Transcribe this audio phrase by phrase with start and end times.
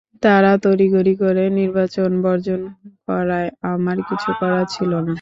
[0.23, 2.61] তাঁরা তড়িঘড়ি করে নির্বাচন বর্জন
[3.07, 5.09] করায় আমার কিছু করার ছিল না।